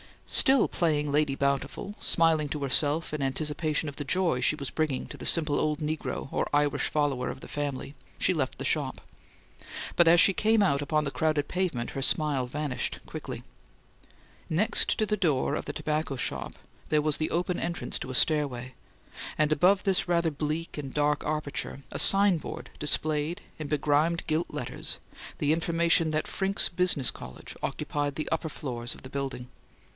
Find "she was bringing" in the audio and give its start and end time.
4.39-5.05